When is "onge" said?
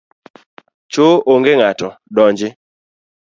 1.33-1.51